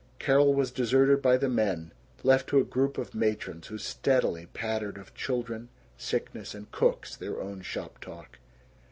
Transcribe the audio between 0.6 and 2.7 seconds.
deserted by the men, left to a